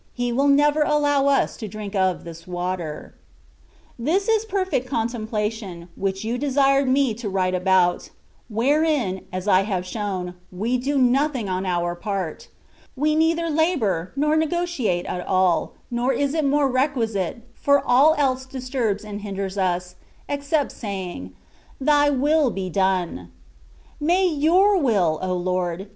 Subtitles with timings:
[0.15, 3.13] He will never allow us to drink of this water.•
[4.03, 8.09] This is perfect contemplation, which you desired me to write about;
[8.49, 12.47] wherein, as I have shown, we do nothing on our part:
[12.95, 19.05] we neither labour, nor negotiate at all, nor is more requisite, for all else disturbs
[19.05, 19.97] and hinders us,
[20.27, 21.33] except saying:^^
[21.79, 23.27] Thy will be done/^
[23.99, 25.89] May your will, O Lord!